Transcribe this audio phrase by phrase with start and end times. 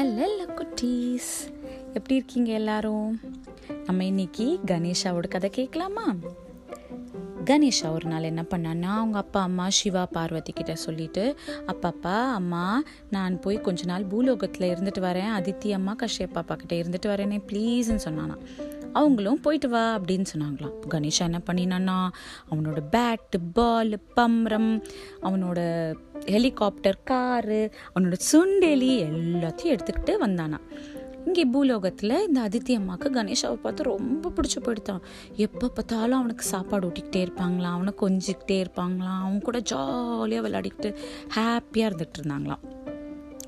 [0.00, 1.52] Hello குட்டீஸ்.
[1.86, 3.20] எப்படி இருக்கீங்க எல்லாரும்?
[3.84, 6.14] நம்ம இன்னைக்கு கணேஷாவோட கதை கேட்கலாமா?
[7.44, 11.36] கணேஷா ஒரு நாள் என்ன பண்ணான்னா அவங்க அப்பா அம்மா சிவா பார்வதி கிட்ட சொல்லிட்டு
[11.66, 15.32] அப்பாப்பா அம்மா நான் போய் கொஞ்ச நாள் பூலோகத்தில் இருந்துட்டு வரேன்.
[15.38, 18.36] அதித்தி அம்மா கஷ்யப் பாப்பா கிட்ட இருந்துட்டு வரேனே ப்ளீஸ்ன்னு சொன்னானா.
[18.92, 20.72] அவங்களும் போயிட்டு வா அப்படின்னு சொன்னாங்களாம்.
[20.90, 22.08] கணேஷா என்ன பண்ணினான்னா
[22.50, 24.82] அவனோட பேட்டு பால் பம்ரம்
[25.22, 25.60] அவனோட
[26.24, 30.58] ஹெலிகாப்டர் காரு அவனோட சுண்டெலி எல்லாத்தையும் எடுத்துக்கிட்டு வந்தானா.
[31.26, 35.02] இங்கே பூலோகத்தில் இந்த அதித்தி அம்மாவுக்கு கணேஷாவை பார்த்து ரொம்ப பிடிச்சி போயிடுதான்.
[35.36, 40.94] எப்போ பார்த்தாலும் அவனுக்கு சாப்பாடு ஊட்டிக்கிட்டே இருப்பாங்களாம் அவனை கொஞ்சிக்கிட்டே இருப்பாங்களாம் அவன் கூட ஜாலியாக விளையாடிக்கிட்டு
[41.34, 42.64] ஹாப்பியாக இருந்துகிட்டு இருந்தாங்களாம்.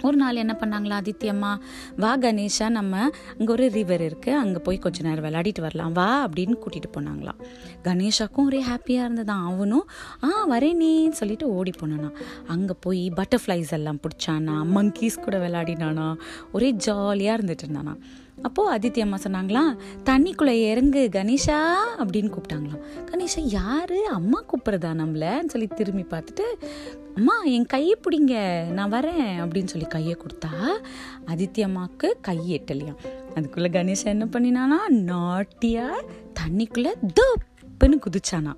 [0.02, 1.58] ஒரு நாள் என்ன பண்ணாங்களா ஆதித்யம்மா?
[1.96, 5.92] வா கணேஷா நம்ம அங்கே ஒரு ரிவர் இருக்குது அங்கே போய் கொஞ்ச நேரம் விளையாடிட்டு வரலாம்.
[5.92, 7.40] வா அப்படின்னு கூட்டிகிட்டு போனாங்களாம்.
[7.84, 9.88] கணேஷாக்கும் ஒரே ஹாப்பியாக இருந்ததான் அவனும்
[10.24, 12.10] ஆ வரேனேன்னு சொல்லிட்டு ஓடி போனானா.
[12.46, 16.14] அங்கே போய் பட்டர்ஃப்ளைஸ் எல்லாம் பிடிச்சானா மங்கீஸ் கூட விளையாடினானா
[16.52, 17.94] ஒரே ஜாலியாக இருந்துட்டு இருந்தானா.
[18.42, 21.58] அப்போது ஆதித்ய அம்மா சொன்னாங்களாம் தண்ணிக்குள்ளே இறங்கு கணேஷா
[21.98, 22.82] அப்படின்னு கூப்பிட்டாங்களாம்.
[23.10, 23.94] கணேஷா யார்?
[24.10, 26.46] அம்மா கூப்பிட்றதா நம்மளன்னு சொல்லி திரும்பி பார்த்துட்டு
[27.16, 28.34] அம்மா என் கையை பிடிங்க
[28.70, 30.50] நான் வரேன் அப்படின்னு சொல்லி கையை கொடுத்தா
[31.26, 33.00] ஆதித்ய அம்மாவுக்கு கை எட்டலையாம்.
[33.34, 35.86] அதுக்குள்ளே கணேஷன் என்ன பண்ணினானா நாட்டியா
[36.40, 36.92] தண்ணிக்குள்ளே
[37.82, 38.52] டப்புன்னு குதிச்சானா.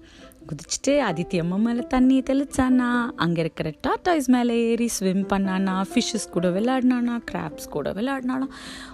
[0.46, 3.10] குதிச்சுட்டு ஆதித்ய அம்மா மேலே தண்ணியை தெளிச்சானா.
[3.16, 5.84] அங்கே இருக்கிற டாட்டாய்ஸ் மேலே ஏறி ஸ்விம் பண்ணானா.
[5.92, 7.20] ஃபிஷ்ஷஸ் கூட விளையாடினானா.
[7.30, 8.48] கிராப்ஸ் கூட விளையாடினானா.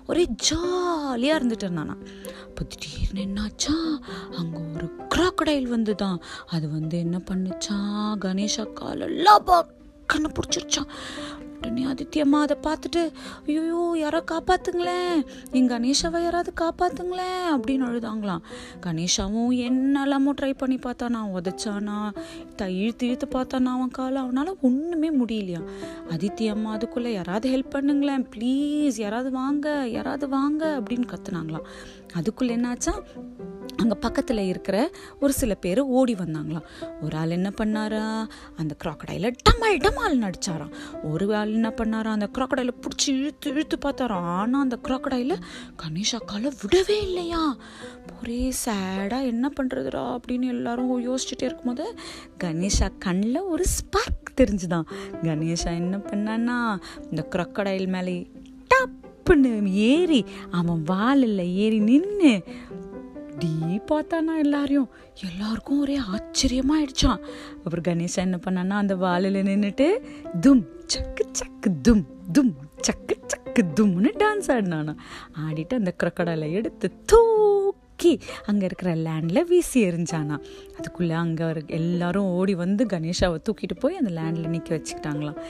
[0.07, 1.97] ஒரே ஜாலியாக இருந்துட்டு இருந்தானா.
[2.49, 3.75] இப்போ திடீர்னு என்னாச்சா?
[4.37, 6.19] அங்கே ஒரு க்ராக்கடைல் வந்துதான்.
[6.47, 7.79] அது வந்து என்ன பண்ணுச்சா
[8.25, 9.67] கணேஷா காலெல்லாம்
[10.07, 10.91] கண்ணை பிடிச்சிருச்சான்.
[11.61, 13.03] உடனே ஆதித்யம்மா அதை பார்த்துட்டு
[13.47, 15.19] ஐயோ யாரோ காப்பாத்துங்களேன்.
[15.51, 18.45] என் கணேஷாவை யாராவது காப்பாத்துங்களேன் அப்படின்னு அழுதாங்களாம்.
[18.87, 21.21] கணேஷாவும் என்னெல்லாமோ ட்ரை பண்ணி பார்த்தானா.
[21.37, 21.99] உதச்சானா
[22.57, 24.19] த இழுத்து இழுத்து பார்த்தானா அவன் காலை.
[24.23, 25.63] அவனால் ஒன்றுமே முடியலையா
[26.11, 28.27] ஆதித்யம்மா அதுக்குள்ளே யாராவது ஹெல்ப் பண்ணுங்களேன்.
[28.37, 31.67] ப்ளீஸ் யாராவது வாங்க யாராவது வாங்க அப்படின்னு கத்துனாங்களாம்.
[32.15, 32.95] அதுக்குள்ளே என்னாச்சா
[33.91, 34.91] அங்கே பக்கத்தில் இருக்கிற
[35.21, 36.65] ஒரு சில பேர் ஓடி வந்தாங்களாம்.
[37.01, 38.29] ஒரு ஆள் என்ன பண்ணாரா?
[38.57, 40.73] அந்த க்ராக்கடையில் டமால் டமால் நடிச்சாராம்.
[41.03, 42.05] ஒரு ஆள் என்ன பண்ணாரா?
[42.05, 44.29] அந்த க்ராக்கடையில் பிடிச்சி இழுத்து இழுத்து பார்த்தாராம்.
[44.35, 45.37] ஆனால் அந்த க்ராக்கடையில்
[45.83, 47.57] கணேஷா விடவே இல்லையா?
[48.21, 51.95] ஒரே சேடாக என்ன பண்ணுறதுடா அப்படின்னு எல்லாரும் யோசிச்சுட்டே இருக்கும்போது
[52.45, 54.87] கணேஷா கண்ணில் ஒரு ஸ்பார்க் தெரிஞ்சுதான்.
[55.23, 56.81] கணேஷா என்ன பண்ணான்னா
[57.11, 58.31] இந்த க்ராக்கடைல் மேலே
[58.71, 62.43] டப்புன்னு ஏறி அவன் வாலில் ஏறி நின்று
[63.43, 64.89] அப்படி பார்த்தானா எல்லாரையும்?
[65.29, 67.21] எல்லாருக்கும் ஒரே ஆச்சரியமாயிடுச்சான்
[67.65, 69.87] அப்புறம் கணேசன் என்ன பண்ணானா அந்த வாலில் நின்றுட்டு
[70.41, 72.53] தும் சக்கு சக்கு தும் தும்
[72.89, 74.95] சக்கு சக்கு தும்னு டான்ஸ் ஆடினானா.
[75.47, 80.39] ஆடிட்டு அந்த crocodile எடுத்து தூக்கி அங்கே இருக்கிற லேண்டில் வீசி எறிஞ்சானா.
[80.79, 85.41] அதுக்குள்ளே அங்கே எல்லாரும் ஓடி வந்து கணேஷாவை தூக்கிட்டு போய் அந்த லேண்டில் நிற்க வச்சுக்கிட்டாங்களாம்.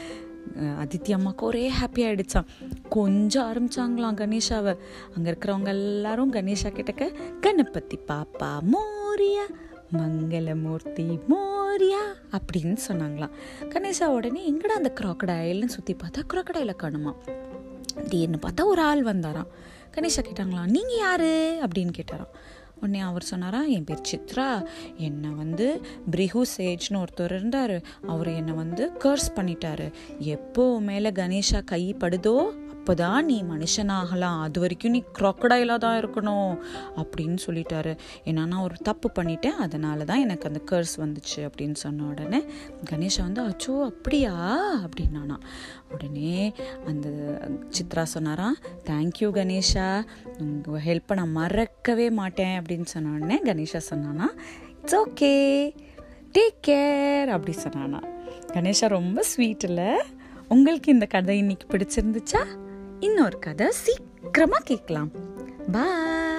[0.60, 2.47] அதித்தி அம்மாவுக்கு ஒரே ஹாப்பி ஆகிடுச்சான்
[2.88, 4.76] கொஞ்சம் ஆரம்பிச்சாங்களாம் கணேஷாவை.
[5.16, 9.47] அங்கே இருக்கிறவங்க எல்லாரும் கணேஷா கிட்டக்க கணபதி பாப்பா மோரியா
[9.93, 13.31] மங்களமூர்த்தி மோரியா அப்படின்னு சொன்னாங்களாம்.
[13.69, 17.15] கணேஷா உடனே எங்கடா அந்த க்ராக்கடைல்னு சுற்றி பார்த்தா க்ராக்கடைல காணுமா
[17.94, 19.50] திடீர்னு பார்த்தா ஒரு ஆள் வந்தாராம்.
[19.94, 21.59] கணேஷா கேட்டாங்களாம் நீங்கள் யாரு?
[21.62, 22.32] அப்படின்னு கேட்டாராம்.
[22.81, 23.65] உடனே அவர் சொன்னாரா?
[23.65, 24.67] என் பேர் சித்ரா.
[24.97, 25.81] என்னை வந்து
[26.11, 27.83] பிரிஹு சேஜ்னு ஒருத்தர் இருந்தார்.
[28.07, 29.93] அவர் என்னை வந்து கர்ஸ் பண்ணிட்டாரு.
[30.19, 34.41] எப்போ மேலே கணேஷா கை படுதோ அப்போதான் நீ மனுஷனாகலாம்.
[34.41, 36.59] அது வரைக்கும் நீ க்ராக்கடைலாக தான் இருக்கணும்
[36.97, 37.99] அப்படின்னு சொல்லிட்டாரு.
[38.25, 39.57] ஏன்னா நான் ஒரு தப்பு பண்ணிட்டேன்.
[39.67, 42.45] அதனால தான் எனக்கு அந்த கர்ஸ் வந்துச்சு அப்படின்னு சொன்ன உடனே
[42.91, 44.67] கணேஷா வந்து அச்சோ அப்படியா?
[44.77, 45.37] அப்படின்னானா.
[45.93, 46.53] உடனே
[46.87, 47.09] அந்த
[47.49, 50.07] சித்ரா சொன்னாராம் தேங்க்யூ கணேஷா.
[50.39, 52.63] உங்கள் ஹெல்ப்பை நான் மறக்கவே மாட்டேன்.
[52.63, 54.29] அப்படின்னு சொன்ன உடனே கணேஷா சொன்னானா
[54.81, 55.35] இட்ஸ் ஓகே
[56.39, 58.03] டேக் கேர் அப்படி சொன்னானா.
[58.47, 60.03] கணேஷா ரொம்ப ஸ்வீட் இல்லை
[60.49, 62.69] உங்களுக்கு இந்த கதை இன்னைக்கு பிடிச்சிருந்துச்சா?
[63.00, 65.11] இன்னொரு கதை சீக்கிரமாக கேட்கலாம்.
[65.72, 66.30] பாய்.